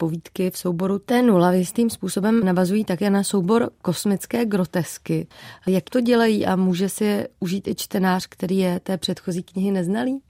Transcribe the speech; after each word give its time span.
povídky 0.00 0.50
v 0.50 0.58
souboru 0.58 0.96
T0 0.96 1.52
jistým 1.52 1.90
způsobem 1.90 2.44
navazují 2.44 2.84
také 2.84 3.10
na 3.10 3.22
soubor 3.22 3.70
kosmické 3.82 4.44
grotesky. 4.46 5.26
Jak 5.66 5.90
to 5.90 6.00
dělají 6.00 6.46
a 6.46 6.56
může 6.56 6.88
si 6.88 7.04
je 7.04 7.28
užít 7.40 7.68
i 7.68 7.74
čtenář, 7.74 8.26
který 8.26 8.58
je 8.58 8.80
té 8.80 8.98
předchozí 8.98 9.42
knihy 9.42 9.70
neznalý? 9.70 10.20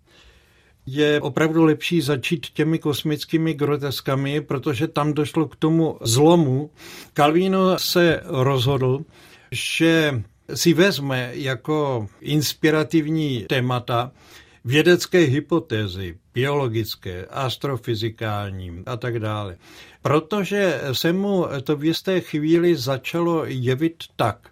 je 0.87 1.21
opravdu 1.21 1.64
lepší 1.64 2.01
začít 2.01 2.46
těmi 2.46 2.79
kosmickými 2.79 3.54
groteskami, 3.54 4.41
protože 4.41 4.88
tam 4.88 5.13
došlo 5.13 5.49
k 5.49 5.56
tomu 5.56 5.99
zlomu. 6.01 6.71
Calvino 7.15 7.79
se 7.79 8.21
rozhodl, 8.25 9.05
že 9.51 10.23
si 10.55 10.75
vezme 10.75 11.31
jako 11.33 12.09
inspirativní 12.21 13.45
témata 13.49 14.13
vědecké 14.65 15.19
hypotézy, 15.19 16.19
biologické, 16.34 17.27
astrofyzikální 17.27 18.83
a 18.87 18.97
tak 18.97 19.19
dále. 19.19 19.56
Protože 20.02 20.80
se 20.92 21.12
mu 21.12 21.46
to 21.64 21.77
v 21.77 21.84
jisté 21.84 22.20
chvíli 22.20 22.77
začalo 22.77 23.45
jevit 23.45 24.05
tak, 24.16 24.48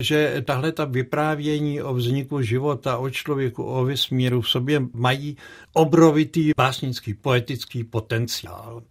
že 0.00 0.42
tahle 0.46 0.72
ta 0.72 0.84
vyprávění 0.84 1.82
o 1.82 1.94
vzniku 1.94 2.42
života, 2.42 2.98
o 2.98 3.10
člověku, 3.10 3.64
o 3.64 3.84
vesmíru 3.84 4.40
v 4.40 4.50
sobě 4.50 4.82
mají 4.94 5.36
obrovitý 5.72 6.50
básnický, 6.56 7.14
poetický 7.14 7.84
potenciál. 7.84 8.82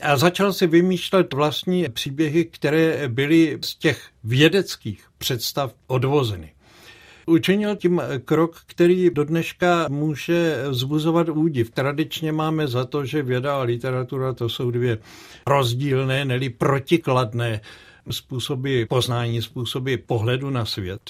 A 0.00 0.16
začal 0.16 0.52
si 0.52 0.66
vymýšlet 0.66 1.34
vlastní 1.34 1.88
příběhy, 1.88 2.44
které 2.44 3.08
byly 3.08 3.58
z 3.64 3.74
těch 3.74 4.08
vědeckých 4.24 5.04
představ 5.18 5.74
odvozeny. 5.86 6.55
Učinil 7.26 7.76
tím 7.76 8.02
krok, 8.24 8.62
který 8.66 9.10
do 9.10 9.24
dneška 9.24 9.86
může 9.88 10.64
vzbuzovat 10.68 11.28
údiv. 11.28 11.70
Tradičně 11.70 12.32
máme 12.32 12.68
za 12.68 12.84
to, 12.84 13.04
že 13.04 13.22
věda 13.22 13.56
a 13.56 13.62
literatura 13.62 14.32
to 14.32 14.48
jsou 14.48 14.70
dvě 14.70 14.98
rozdílné, 15.46 16.24
neli 16.24 16.48
protikladné 16.48 17.60
způsoby 18.10 18.82
poznání, 18.84 19.42
způsoby 19.42 19.94
pohledu 19.94 20.50
na 20.50 20.64
svět. 20.64 21.00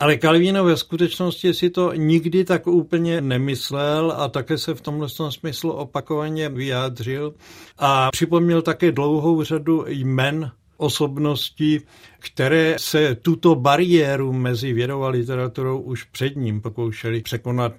Ale 0.00 0.18
Calvino 0.18 0.64
ve 0.64 0.76
skutečnosti 0.76 1.54
si 1.54 1.70
to 1.70 1.94
nikdy 1.94 2.44
tak 2.44 2.66
úplně 2.66 3.20
nemyslel 3.20 4.14
a 4.16 4.28
také 4.28 4.58
se 4.58 4.74
v 4.74 4.80
tomhle 4.80 5.08
smyslu 5.30 5.72
opakovaně 5.72 6.48
vyjádřil 6.48 7.34
a 7.78 8.10
připomněl 8.10 8.62
také 8.62 8.92
dlouhou 8.92 9.42
řadu 9.42 9.84
jmen 9.88 10.50
osobností, 10.80 11.80
které 12.18 12.76
se 12.78 13.14
tuto 13.14 13.54
bariéru 13.54 14.32
mezi 14.32 14.72
vědou 14.72 15.02
a 15.02 15.08
literaturou 15.08 15.80
už 15.80 16.04
před 16.04 16.36
ním 16.36 16.60
pokoušeli 16.60 17.20
překonat 17.22 17.72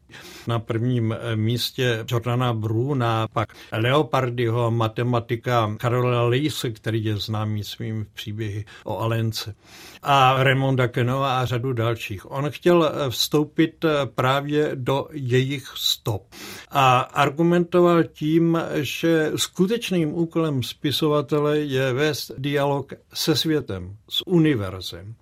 na 0.48 0.60
prvním 0.60 1.16
místě 1.36 2.06
Jordana 2.12 2.54
Bruna, 2.54 3.28
pak 3.34 3.54
Leopardyho, 3.72 4.72
matematika 4.72 5.76
Karola 5.78 6.24
Leise, 6.24 6.72
který 6.72 7.06
je 7.06 7.18
známý 7.18 7.64
svým 7.64 8.06
příběhy 8.14 8.66
o 8.84 9.00
Alence, 9.00 9.56
a 10.04 10.44
Raymonda 10.44 10.88
Kenova 10.88 11.40
a 11.40 11.46
řadu 11.46 11.74
dalších. 11.74 12.32
On 12.32 12.50
chtěl 12.50 12.92
vstoupit 13.10 13.86
právě 14.16 14.72
do 14.76 15.08
jejich 15.12 15.74
stop 15.76 16.24
a 16.72 17.00
argumentoval 17.00 18.04
tím, 18.04 18.62
že 18.82 19.32
skutečným 19.36 20.14
úkolem 20.14 20.64
spisovatele 20.64 21.60
je 21.60 21.94
vést 21.94 22.32
dialog 22.38 22.91
se 23.14 23.36
světem, 23.36 23.96
s 24.10 24.28
univerzem. 24.28 25.16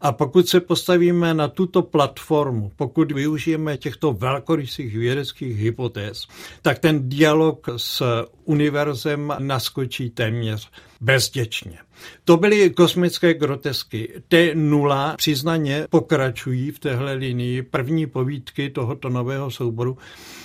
A 0.00 0.12
pokud 0.12 0.48
se 0.48 0.60
postavíme 0.60 1.34
na 1.34 1.48
tuto 1.48 1.82
platformu, 1.82 2.72
pokud 2.76 3.12
využijeme 3.12 3.76
těchto 3.76 4.12
velkorysých 4.12 4.96
vědeckých 4.96 5.56
hypotéz, 5.56 6.26
tak 6.62 6.78
ten 6.78 7.08
dialog 7.08 7.68
s 7.76 8.02
univerzem 8.44 9.34
naskočí 9.38 10.10
téměř 10.10 10.70
bezděčně. 11.00 11.78
To 12.24 12.36
byly 12.36 12.70
kosmické 12.70 13.34
grotesky. 13.34 14.22
T0 14.30 15.16
přiznaně 15.16 15.86
pokračují 15.90 16.70
v 16.70 16.78
téhle 16.78 17.12
linii. 17.12 17.62
První 17.62 18.06
povídky 18.06 18.70
tohoto 18.70 19.08
nového 19.08 19.50
souboru 19.50 19.98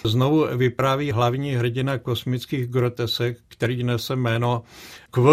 znovu 0.06 0.48
vypráví 0.58 1.12
hlavní 1.12 1.56
hrdina 1.56 1.98
kosmických 1.98 2.68
grotesek, 2.68 3.38
který 3.48 3.84
nese 3.84 4.16
jméno 4.16 4.64
Kv, 5.12 5.28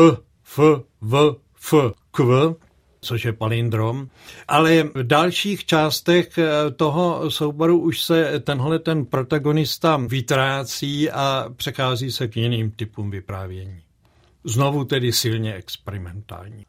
F, 0.45 0.59
V, 1.01 1.37
F, 1.69 1.93
Kv, 2.11 2.55
což 3.01 3.25
je 3.25 3.33
palindrom. 3.33 4.09
Ale 4.49 4.83
v 4.83 5.03
dalších 5.03 5.65
částech 5.65 6.39
eh, 6.39 6.71
toho 6.71 7.31
souboru 7.31 7.79
už 7.79 8.03
se 8.03 8.41
tenhle 8.41 8.79
ten 8.79 9.05
protagonista 9.05 9.97
vytrácí 9.97 11.11
a 11.11 11.49
přechází 11.57 12.13
se 12.13 12.29
k 12.29 12.37
jiným 12.37 12.71
typům 12.71 13.11
vyprávění. 13.11 13.83
Znovu 14.45 14.85
tedy 14.85 15.13
silně 15.13 15.55
experimentální. 15.55 16.67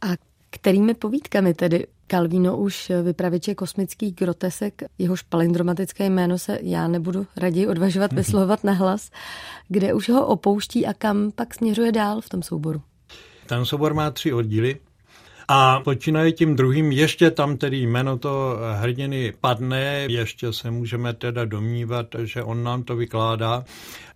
A 0.00 0.06
kterými 0.50 0.94
povídkami 0.94 1.54
tedy 1.54 1.86
Calvino 2.06 2.56
už 2.56 2.92
vypravěče 3.02 3.54
kosmických 3.54 4.14
grotesek, 4.14 4.82
jehož 4.98 5.22
palindromatické 5.22 6.10
jméno 6.10 6.38
se 6.38 6.58
já 6.62 6.88
nebudu 6.88 7.26
raději 7.36 7.66
odvažovat 7.66 8.12
vyslovovat 8.22 8.64
na 8.64 8.72
hlas, 8.72 9.10
kde 9.68 9.94
už 9.94 10.08
ho 10.08 10.26
opouští 10.26 10.86
a 10.86 10.94
kam 10.94 11.30
pak 11.30 11.54
směřuje 11.54 11.92
dál 11.92 12.20
v 12.20 12.28
tom 12.28 12.42
souboru? 12.42 12.82
Ten 13.48 13.64
soubor 13.64 13.94
má 13.94 14.10
tři 14.10 14.32
oddíly. 14.32 14.76
A 15.48 15.80
počínaje 15.80 16.32
tím 16.32 16.56
druhým, 16.56 16.92
ještě 16.92 17.30
tam 17.30 17.56
tedy 17.56 17.76
jméno 17.76 18.18
to 18.18 18.58
hrdiny 18.80 19.32
padne, 19.40 20.06
ještě 20.08 20.52
se 20.52 20.70
můžeme 20.70 21.12
teda 21.14 21.44
domnívat, 21.44 22.06
že 22.22 22.42
on 22.42 22.62
nám 22.64 22.82
to 22.82 22.96
vykládá, 22.96 23.64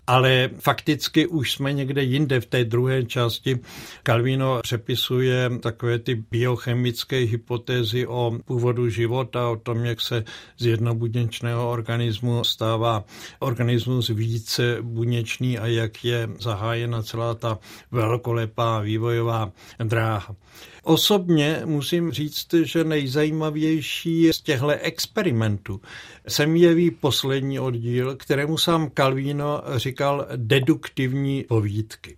ale 0.06 0.50
fakticky 0.58 1.26
už 1.26 1.52
jsme 1.52 1.72
někde 1.72 2.02
jinde 2.02 2.40
v 2.40 2.46
té 2.46 2.64
druhé 2.64 3.04
části. 3.04 3.58
Calvino 4.02 4.60
přepisuje 4.62 5.50
takové 5.60 5.98
ty 5.98 6.24
biochemické 6.30 7.16
hypotézy 7.16 8.06
o 8.06 8.38
původu 8.44 8.88
života, 8.88 9.50
o 9.50 9.56
tom, 9.56 9.84
jak 9.84 10.00
se 10.00 10.24
z 10.58 10.66
jednobuněčného 10.66 11.70
organismu 11.70 12.44
stává 12.44 13.04
organismus 13.38 14.08
více 14.08 14.78
buněčný 14.80 15.58
a 15.58 15.66
jak 15.66 16.04
je 16.04 16.28
zahájena 16.40 17.02
celá 17.02 17.34
ta 17.34 17.58
velkolepá 17.90 18.80
vývojová 18.80 19.52
dráha. 19.84 20.36
Osobně 20.84 21.62
musím 21.64 22.12
říct, 22.12 22.54
že 22.62 22.84
nejzajímavější 22.84 24.32
z 24.32 24.40
těchto 24.40 24.68
experimentů 24.68 25.80
se 26.28 26.46
mi 26.46 26.60
jeví 26.60 26.90
poslední 26.90 27.60
oddíl, 27.60 28.16
kterému 28.16 28.58
sám 28.58 28.90
Calvino 28.90 29.62
říkal 29.92 30.26
deduktivní 30.36 31.44
povídky. 31.48 32.16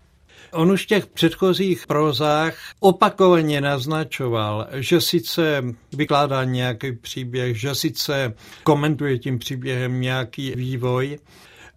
On 0.51 0.71
už 0.71 0.83
v 0.83 0.87
těch 0.87 1.05
předchozích 1.05 1.87
prozách 1.87 2.55
opakovaně 2.79 3.61
naznačoval, 3.61 4.67
že 4.73 5.01
sice 5.01 5.63
vykládá 5.93 6.43
nějaký 6.43 6.91
příběh, 6.91 7.59
že 7.59 7.75
sice 7.75 8.33
komentuje 8.63 9.19
tím 9.19 9.39
příběhem 9.39 10.01
nějaký 10.01 10.53
vývoj, 10.55 11.19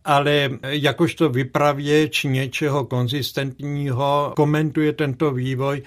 ale 0.04 0.50
jakožto 0.62 1.28
vypravěč 1.28 2.24
něčeho 2.24 2.84
konzistentního 2.84 4.32
komentuje 4.36 4.92
tento 4.92 5.30
vývoj 5.30 5.82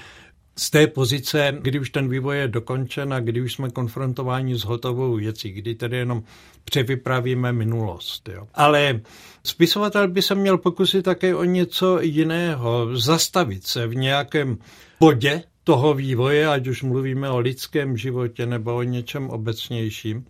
z 0.58 0.70
té 0.70 0.88
pozice, 0.88 1.58
kdy 1.62 1.80
už 1.80 1.90
ten 1.90 2.10
vývoj 2.10 2.38
je 2.38 2.48
dokončen 2.48 3.14
a 3.14 3.20
kdy 3.20 3.42
už 3.42 3.54
jsme 3.54 3.70
konfrontováni 3.70 4.56
s 4.56 4.64
hotovou 4.64 5.16
věcí, 5.16 5.52
kdy 5.52 5.76
tedy 5.76 5.98
jenom 5.98 6.24
převypravíme 6.64 7.54
minulost. 7.54 8.30
Jo. 8.30 8.48
Ale 8.54 9.02
spisovatel 9.44 10.08
by 10.08 10.22
se 10.22 10.36
měl 10.36 10.58
pokusit 10.58 11.06
také 11.06 11.36
o 11.36 11.44
něco 11.44 12.02
jiného, 12.02 12.98
zastavit 12.98 13.68
se 13.68 13.88
v 13.88 13.96
nějakém 13.96 14.58
bodě 15.00 15.44
toho 15.64 15.94
vývoje, 15.94 16.48
ať 16.48 16.68
už 16.68 16.84
mluvíme 16.84 17.30
o 17.30 17.40
lidském 17.40 17.98
životě 17.98 18.46
nebo 18.46 18.76
o 18.76 18.84
něčem 18.84 19.30
obecnějším, 19.30 20.26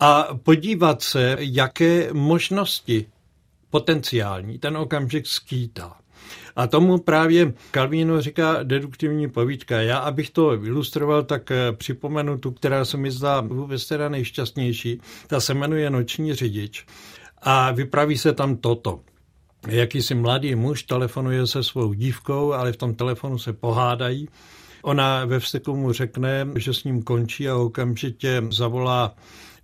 a 0.00 0.28
podívat 0.42 1.02
se, 1.02 1.36
jaké 1.40 2.12
možnosti 2.12 3.06
potenciální 3.70 4.58
ten 4.58 4.76
okamžik 4.76 5.26
skýtá. 5.26 5.96
A 6.56 6.66
tomu 6.66 6.98
právě 6.98 7.52
Calvino 7.70 8.20
říká 8.20 8.62
deduktivní 8.62 9.30
povídka. 9.30 9.80
Já, 9.80 9.98
abych 9.98 10.30
to 10.30 10.64
ilustroval, 10.64 11.22
tak 11.22 11.50
eh, 11.50 11.72
připomenu 11.72 12.38
tu, 12.38 12.50
která 12.50 12.84
se 12.84 12.96
mi 12.96 13.10
zdá 13.10 13.40
vůbec 13.40 13.86
teda 13.86 14.08
nejšťastnější. 14.08 15.00
Ta 15.26 15.40
se 15.40 15.54
jmenuje 15.54 15.90
Noční 15.90 16.34
řidič. 16.34 16.86
A 17.42 17.72
vypraví 17.72 18.18
se 18.18 18.32
tam 18.32 18.56
toto. 18.56 19.00
Jakýsi 19.68 20.14
mladý 20.14 20.54
muž 20.54 20.82
telefonuje 20.82 21.46
se 21.46 21.62
svou 21.62 21.92
dívkou, 21.92 22.52
ale 22.52 22.72
v 22.72 22.76
tom 22.76 22.94
telefonu 22.94 23.38
se 23.38 23.52
pohádají. 23.52 24.28
Ona 24.82 25.24
ve 25.24 25.40
vzteku 25.40 25.76
mu 25.76 25.92
řekne, 25.92 26.46
že 26.56 26.74
s 26.74 26.84
ním 26.84 27.02
končí 27.02 27.48
a 27.48 27.56
okamžitě 27.56 28.42
zavolá 28.50 29.14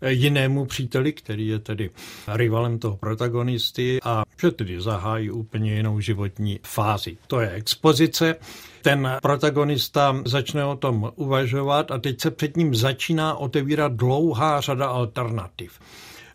jinému 0.08 0.64
příteli, 0.64 1.12
který 1.12 1.49
je 1.49 1.58
tedy 1.58 1.91
rivalem 2.29 2.79
toho 2.79 2.97
protagonisty 2.97 3.99
a 4.05 4.23
že 4.41 4.50
tedy 4.50 4.81
zahájí 4.81 5.31
úplně 5.31 5.75
jinou 5.75 6.00
životní 6.00 6.61
fázi. 6.67 7.17
To 7.26 7.41
je 7.41 7.50
expozice. 7.50 8.37
Ten 8.82 9.19
protagonista 9.23 10.23
začne 10.25 10.64
o 10.64 10.76
tom 10.76 11.12
uvažovat 11.17 11.91
a 11.91 11.99
teď 11.99 12.20
se 12.20 12.31
před 12.31 12.56
ním 12.56 12.75
začíná 12.75 13.35
otevírat 13.35 13.93
dlouhá 13.93 14.61
řada 14.61 14.87
alternativ. 14.87 15.81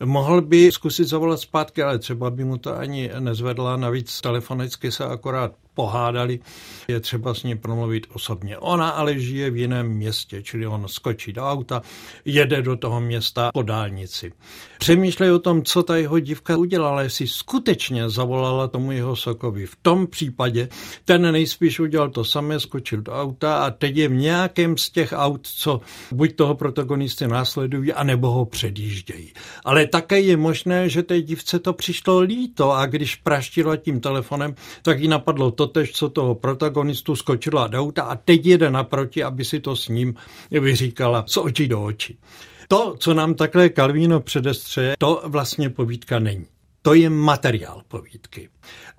Mohl 0.03 0.41
by 0.41 0.71
zkusit 0.71 1.07
zavolat 1.07 1.39
zpátky, 1.39 1.83
ale 1.83 1.99
třeba 1.99 2.29
by 2.29 2.43
mu 2.43 2.57
to 2.57 2.77
ani 2.77 3.11
nezvedla, 3.19 3.77
navíc 3.77 4.21
telefonicky 4.21 4.91
se 4.91 5.05
akorát 5.05 5.51
pohádali, 5.75 6.39
je 6.87 6.99
třeba 6.99 7.33
s 7.33 7.43
ní 7.43 7.57
promluvit 7.57 8.07
osobně. 8.13 8.57
Ona 8.57 8.89
ale 8.89 9.19
žije 9.19 9.49
v 9.49 9.57
jiném 9.57 9.87
městě, 9.87 10.43
čili 10.43 10.67
on 10.67 10.87
skočí 10.87 11.33
do 11.33 11.43
auta, 11.43 11.81
jede 12.25 12.61
do 12.61 12.75
toho 12.75 13.01
města 13.01 13.51
po 13.53 13.61
dálnici. 13.61 14.31
Přemýšlej 14.77 15.31
o 15.31 15.39
tom, 15.39 15.63
co 15.63 15.83
ta 15.83 15.95
jeho 15.95 16.19
dívka 16.19 16.57
udělala, 16.57 17.01
jestli 17.01 17.27
skutečně 17.27 18.09
zavolala 18.09 18.67
tomu 18.67 18.91
jeho 18.91 19.15
sokovi. 19.15 19.65
V 19.65 19.75
tom 19.81 20.07
případě 20.07 20.69
ten 21.05 21.31
nejspíš 21.31 21.79
udělal 21.79 22.09
to 22.09 22.23
samé, 22.23 22.59
skočil 22.59 23.01
do 23.01 23.11
auta 23.11 23.57
a 23.57 23.71
teď 23.71 23.97
je 23.97 24.07
v 24.07 24.13
nějakém 24.13 24.77
z 24.77 24.89
těch 24.89 25.13
aut, 25.15 25.47
co 25.47 25.81
buď 26.11 26.35
toho 26.35 26.55
protagonisty 26.55 27.27
následují, 27.27 27.93
anebo 27.93 28.31
ho 28.31 28.45
předjíždějí. 28.45 29.33
Ale 29.65 29.87
také 29.87 30.19
je 30.21 30.37
možné, 30.37 30.89
že 30.89 31.03
té 31.03 31.21
dívce 31.21 31.59
to 31.59 31.73
přišlo 31.73 32.19
líto 32.19 32.71
a 32.71 32.85
když 32.85 33.15
praštila 33.15 33.77
tím 33.77 33.99
telefonem, 33.99 34.55
tak 34.81 34.99
jí 34.99 35.07
napadlo 35.07 35.51
totež, 35.67 35.91
co 35.91 36.09
toho 36.09 36.35
protagonistu 36.35 37.15
skočila 37.15 37.67
do 37.67 37.79
auta 37.79 38.03
a 38.03 38.15
teď 38.15 38.45
jede 38.45 38.71
naproti, 38.71 39.23
aby 39.23 39.45
si 39.45 39.59
to 39.59 39.75
s 39.75 39.87
ním 39.87 40.15
vyříkala 40.51 41.23
z 41.27 41.37
očí 41.37 41.67
do 41.67 41.83
očí. 41.83 42.17
To, 42.67 42.95
co 42.99 43.13
nám 43.13 43.33
takhle 43.33 43.69
Kalvíno 43.69 44.19
předestře, 44.19 44.95
to 44.97 45.21
vlastně 45.25 45.69
povídka 45.69 46.19
není. 46.19 46.45
To 46.81 46.93
je 46.93 47.09
materiál 47.09 47.81
povídky. 47.87 48.49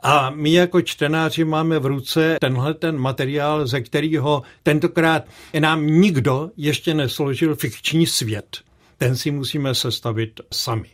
A 0.02 0.30
my 0.30 0.52
jako 0.52 0.82
čtenáři 0.82 1.44
máme 1.44 1.78
v 1.78 1.86
ruce 1.86 2.36
tenhle 2.40 2.74
ten 2.74 2.98
materiál, 2.98 3.66
ze 3.66 3.80
kterého 3.80 4.42
tentokrát 4.62 5.24
nám 5.60 5.86
nikdo 5.86 6.50
ještě 6.56 6.94
nesložil 6.94 7.54
fikční 7.54 8.06
svět. 8.06 8.56
Ten 8.98 9.16
si 9.16 9.30
musíme 9.30 9.74
sestavit 9.74 10.40
sami. 10.52 10.88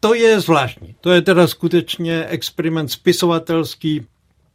To 0.00 0.14
je 0.14 0.40
zvláštní. 0.40 0.94
To 1.00 1.10
je 1.10 1.22
teda 1.22 1.46
skutečně 1.46 2.24
experiment 2.24 2.90
spisovatelský, 2.90 4.06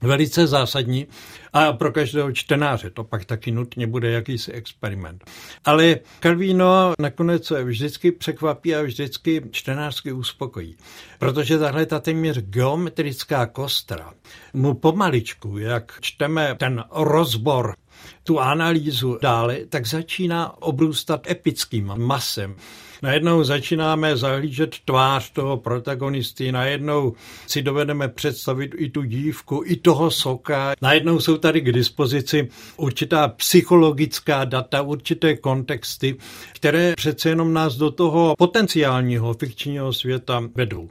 velice 0.01 0.47
zásadní 0.47 1.07
a 1.53 1.73
pro 1.73 1.91
každého 1.91 2.31
čtenáře 2.31 2.89
to 2.89 3.03
pak 3.03 3.25
taky 3.25 3.51
nutně 3.51 3.87
bude 3.87 4.11
jakýsi 4.11 4.51
experiment. 4.51 5.23
Ale 5.65 5.95
Calvino 6.19 6.93
nakonec 6.99 7.51
vždycky 7.63 8.11
překvapí 8.11 8.75
a 8.75 8.81
vždycky 8.81 9.41
čtenářsky 9.51 10.11
uspokojí, 10.11 10.77
protože 11.19 11.59
tahle 11.59 11.85
ta 11.85 11.99
téměř 11.99 12.37
geometrická 12.37 13.45
kostra 13.45 14.13
mu 14.53 14.73
pomaličku, 14.73 15.57
jak 15.57 15.97
čteme 16.01 16.55
ten 16.59 16.83
rozbor 16.91 17.75
tu 18.23 18.39
analýzu 18.39 19.17
dále, 19.21 19.57
tak 19.69 19.87
začíná 19.87 20.61
obrůstat 20.61 21.29
epickým 21.29 21.93
masem. 21.95 22.55
Najednou 23.01 23.43
začínáme 23.43 24.17
zahlížet 24.17 24.75
tvář 24.85 25.31
toho 25.31 25.57
protagonisty, 25.57 26.51
najednou 26.51 27.13
si 27.47 27.61
dovedeme 27.61 28.07
představit 28.07 28.71
i 28.77 28.89
tu 28.89 29.03
dívku, 29.03 29.61
i 29.65 29.75
toho 29.75 30.11
soka. 30.11 30.73
Najednou 30.81 31.19
jsou 31.19 31.37
tady 31.37 31.61
k 31.61 31.71
dispozici 31.71 32.49
určitá 32.77 33.27
psychologická 33.27 34.45
data, 34.45 34.81
určité 34.81 35.35
kontexty, 35.35 36.15
které 36.53 36.93
přece 36.95 37.29
jenom 37.29 37.53
nás 37.53 37.75
do 37.75 37.91
toho 37.91 38.35
potenciálního 38.37 39.33
fikčního 39.33 39.93
světa 39.93 40.43
vedou. 40.55 40.89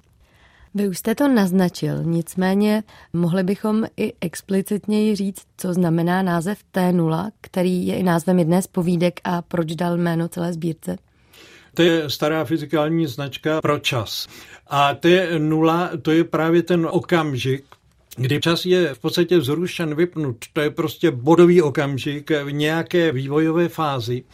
Vy 0.74 0.88
už 0.88 0.98
jste 0.98 1.14
to 1.14 1.28
naznačil, 1.28 2.04
nicméně 2.04 2.82
mohli 3.12 3.42
bychom 3.42 3.86
i 3.96 4.12
explicitněji 4.20 5.16
říct, 5.16 5.42
co 5.56 5.74
znamená 5.74 6.22
název 6.22 6.58
T0, 6.74 7.30
který 7.40 7.86
je 7.86 7.96
i 7.96 8.02
názvem 8.02 8.38
jedné 8.38 8.62
z 8.62 8.66
povídek 8.66 9.20
a 9.24 9.42
proč 9.42 9.74
dal 9.74 9.96
jméno 9.96 10.28
celé 10.28 10.52
sbírce? 10.52 10.96
To 11.76 11.82
je 11.82 12.10
stará 12.10 12.44
fyzikální 12.44 13.06
značka 13.06 13.60
pro 13.60 13.78
čas. 13.78 14.28
A 14.66 14.94
T 14.94 15.28
nula, 15.38 15.90
to 16.02 16.10
je 16.10 16.24
právě 16.24 16.62
ten 16.62 16.88
okamžik, 16.90 17.64
kdy 18.16 18.40
čas 18.40 18.66
je 18.66 18.94
v 18.94 18.98
podstatě 18.98 19.40
zrušen, 19.40 19.94
vypnut. 19.94 20.36
To 20.52 20.60
je 20.60 20.70
prostě 20.70 21.10
bodový 21.10 21.62
okamžik 21.62 22.30
v 22.44 22.52
nějaké 22.52 23.12
vývojové 23.12 23.68
fázi. 23.68 24.24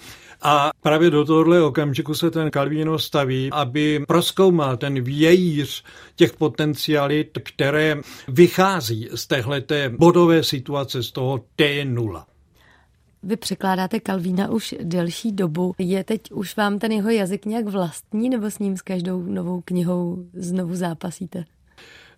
A 0.42 0.70
právě 0.82 1.10
do 1.10 1.24
tohohle 1.24 1.62
okamžiku 1.62 2.14
se 2.14 2.30
ten 2.30 2.50
Calvino 2.50 2.98
staví, 2.98 3.48
aby 3.52 4.04
proskoumal 4.08 4.76
ten 4.76 5.02
vějíř 5.02 5.84
těch 6.16 6.32
potencialit, 6.32 7.38
které 7.44 7.96
vychází 8.28 9.08
z 9.14 9.26
téhleté 9.26 9.88
bodové 9.88 10.42
situace, 10.42 11.02
z 11.02 11.12
toho 11.12 11.40
T0. 11.58 12.22
Vy 13.22 13.36
překládáte 13.36 14.00
Kalvína 14.00 14.50
už 14.50 14.74
delší 14.82 15.32
dobu. 15.32 15.74
Je 15.78 16.04
teď 16.04 16.32
už 16.32 16.56
vám 16.56 16.78
ten 16.78 16.92
jeho 16.92 17.10
jazyk 17.10 17.46
nějak 17.46 17.64
vlastní, 17.64 18.28
nebo 18.28 18.50
s 18.50 18.58
ním 18.58 18.76
s 18.76 18.82
každou 18.82 19.22
novou 19.22 19.60
knihou 19.60 20.26
znovu 20.34 20.74
zápasíte? 20.74 21.44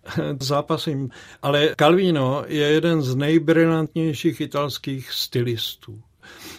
Zápasím, 0.39 1.09
ale 1.41 1.75
Calvino 1.75 2.43
je 2.47 2.67
jeden 2.67 3.01
z 3.01 3.15
nejbrilantnějších 3.15 4.41
italských 4.41 5.11
stylistů. 5.11 6.01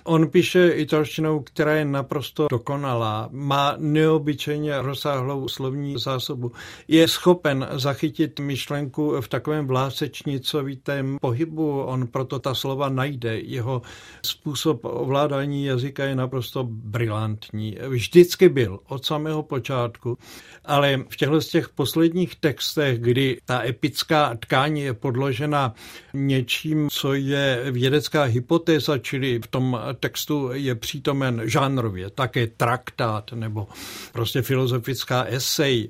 On 0.06 0.28
píše 0.28 0.68
italštinou, 0.68 1.40
která 1.40 1.72
je 1.72 1.84
naprosto 1.84 2.46
dokonalá, 2.50 3.28
má 3.32 3.74
neobyčejně 3.78 4.82
rozsáhlou 4.82 5.48
slovní 5.48 5.98
zásobu. 5.98 6.52
Je 6.88 7.08
schopen 7.08 7.68
zachytit 7.72 8.40
myšlenku 8.40 9.20
v 9.20 9.28
takovém 9.28 9.66
vlásečnicovitém 9.66 11.18
pohybu, 11.20 11.82
on 11.82 12.06
proto 12.06 12.38
ta 12.38 12.54
slova 12.54 12.88
najde. 12.88 13.38
Jeho 13.38 13.82
způsob 14.22 14.80
ovládání 14.82 15.64
jazyka 15.64 16.04
je 16.04 16.14
naprosto 16.14 16.64
brilantní. 16.70 17.76
Vždycky 17.88 18.48
byl 18.48 18.78
od 18.88 19.04
samého 19.04 19.42
počátku, 19.42 20.18
ale 20.64 21.04
v 21.08 21.16
těchto 21.16 21.40
z 21.40 21.48
těch 21.48 21.68
posledních 21.68 22.36
textech, 22.36 22.98
kdy 22.98 23.38
ta 23.44 23.64
epická 23.64 24.36
tkání 24.36 24.80
je 24.80 24.94
podložena 24.94 25.74
něčím, 26.14 26.88
co 26.90 27.14
je 27.14 27.62
vědecká 27.70 28.22
hypotéza, 28.22 28.98
čili 28.98 29.40
v 29.44 29.46
tom 29.46 29.78
textu 30.00 30.50
je 30.52 30.74
přítomen 30.74 31.42
žánrově, 31.44 32.10
také 32.10 32.46
traktát 32.46 33.32
nebo 33.32 33.68
prostě 34.12 34.42
filozofická 34.42 35.24
esej. 35.24 35.88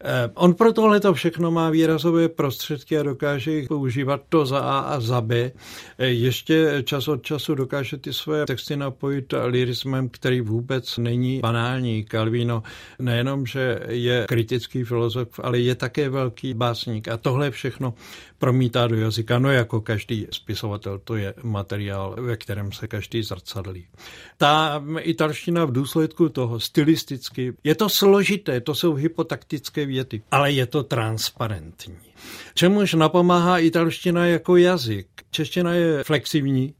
Eh, 0.00 0.30
on 0.34 0.54
pro 0.54 0.72
tohle 0.72 1.00
to 1.00 1.14
všechno 1.14 1.50
má 1.50 1.70
výrazové 1.70 2.28
prostředky 2.28 2.98
a 2.98 3.02
dokáže 3.02 3.52
jich 3.52 3.68
používat 3.68 4.20
to 4.28 4.46
za 4.46 4.58
A 4.58 4.78
a 4.78 5.00
za 5.00 5.20
B. 5.20 5.52
Eh, 5.98 6.06
ještě 6.06 6.82
čas 6.84 7.08
od 7.08 7.22
času 7.22 7.54
dokáže 7.54 7.96
ty 7.96 8.12
své 8.12 8.46
texty 8.46 8.76
napojit 8.76 9.34
lirismem, 9.44 10.08
který 10.08 10.40
vůbec 10.40 10.98
není 10.98 11.40
banální. 11.40 12.04
Calvino 12.04 12.62
nejenom, 12.98 13.46
že 13.46 13.80
je 13.88 14.24
kritický 14.28 14.84
filozof, 14.84 15.28
ale 15.42 15.58
je 15.58 15.74
také 15.74 16.08
velký 16.08 16.54
básník 16.54 17.08
a 17.08 17.16
tohle 17.16 17.50
všechno 17.50 17.94
promítá 18.38 18.86
do 18.86 18.96
jazyka. 18.96 19.38
No 19.38 19.52
jako 19.52 19.80
každý 19.80 20.26
spisovatel, 20.30 20.98
to 21.04 21.16
je 21.16 21.34
materiál, 21.42 22.16
ve 22.18 22.36
kterém 22.36 22.72
se 22.72 22.88
každý 22.88 23.22
zrcadlí. 23.48 23.86
Ta 24.36 24.82
italština 25.00 25.64
v 25.64 25.72
důsledku 25.72 26.28
toho 26.28 26.60
stylisticky, 26.60 27.52
je 27.64 27.74
to 27.74 27.88
složité, 27.88 28.60
to 28.60 28.74
jsou 28.74 28.94
hypotaktické 28.94 29.86
věty, 29.86 30.22
ale 30.30 30.52
je 30.52 30.66
to 30.66 30.82
transparentní. 30.82 31.96
Čemuž 32.54 32.94
napomáhá 32.94 33.58
italština 33.58 34.26
jako 34.26 34.56
jazyk. 34.56 35.06
Čeština 35.30 35.72
je 35.72 36.04
flexivní 36.04 36.74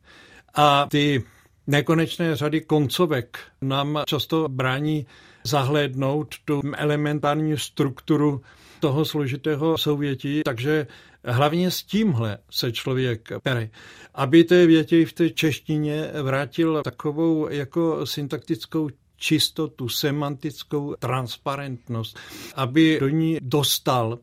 a 0.55 0.87
ty 0.91 1.25
nekonečné 1.67 2.37
řady 2.37 2.61
koncovek 2.61 3.39
nám 3.63 4.03
často 4.07 4.49
brání 4.49 5.07
zahlédnout 5.45 6.35
tu 6.45 6.61
elementární 6.77 7.59
strukturu 7.59 8.41
toho 8.81 9.05
složitého 9.05 9.79
souvětí, 9.79 10.43
takže 10.45 10.87
hlavně 11.29 11.71
s 11.71 11.83
tímhle 11.83 12.39
se 12.51 12.73
člověk 12.73 13.29
pere. 13.43 13.71
Aby 14.15 14.45
té 14.45 14.67
větě 14.67 15.07
v 15.07 15.13
té 15.13 15.31
češtině 15.31 16.11
vrátil 16.23 16.83
takovou 16.85 17.49
jako 17.49 18.07
syntaktickou 18.07 18.89
čistotu, 19.17 19.89
semantickou 19.89 20.95
transparentnost, 20.99 22.19
aby 22.55 22.99
do 23.01 23.09
ní 23.09 23.39
dostal 23.41 24.19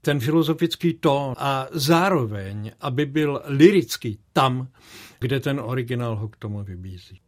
ten 0.00 0.20
filozofický 0.20 0.94
tón 0.94 1.34
a 1.38 1.66
zároveň, 1.72 2.72
aby 2.80 3.06
byl 3.06 3.42
lirický 3.44 4.18
tam, 4.32 4.68
kde 5.20 5.40
ten 5.40 5.60
originál 5.60 6.16
ho 6.16 6.28
k 6.28 6.36
tomu 6.36 6.64
vybízí. 6.64 7.20